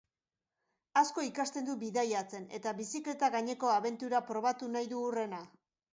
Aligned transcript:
Asko 1.01 1.25
ikasten 1.27 1.67
du 1.67 1.75
bidaiatzen, 1.83 2.49
eta 2.59 2.73
bizikleta 2.79 3.29
gaineko 3.37 3.73
abentura 3.75 4.23
probatu 4.31 4.75
nahi 4.79 4.93
du 4.95 5.05
hurrena. 5.07 5.45